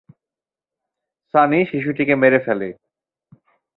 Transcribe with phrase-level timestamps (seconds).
[1.33, 2.69] সানি শিশুটিকে মেরে ফেলে।